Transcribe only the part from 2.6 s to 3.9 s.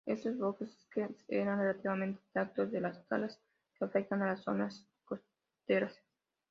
de las talas que